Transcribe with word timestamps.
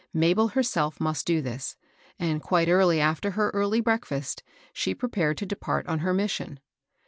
Mabel 0.15 0.47
herself 0.47 0.99
must 0.99 1.27
do 1.27 1.43
this; 1.43 1.77
and 2.17 2.41
quite 2.41 2.67
early 2.67 2.99
after 2.99 3.29
her 3.29 3.51
early 3.51 3.81
breakfast, 3.81 4.41
she 4.73 4.95
pre 4.95 5.09
pared 5.09 5.37
to 5.37 5.45
depart 5.45 5.85
on 5.85 5.99
her 5.99 6.11
mission. 6.11 6.59